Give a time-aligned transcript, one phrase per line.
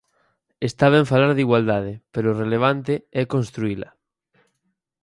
[0.69, 3.89] Esta ben falar de igualdade, pero o relevante é construíla.